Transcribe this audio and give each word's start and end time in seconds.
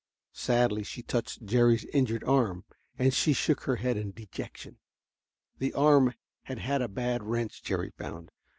Sadly 0.33 0.81
she 0.81 1.03
touched 1.03 1.45
Jerry's 1.45 1.85
injured 1.93 2.23
arm, 2.23 2.65
and 2.97 3.13
she 3.13 3.33
shook 3.33 3.65
her 3.65 3.75
head 3.75 3.97
in 3.97 4.13
dejection. 4.13 4.79
The 5.59 5.73
arm 5.75 6.15
had 6.41 6.57
had 6.57 6.81
a 6.81 6.87
bad 6.87 7.21
wrench, 7.21 7.61
Jerry 7.61 7.91
found. 7.91 8.31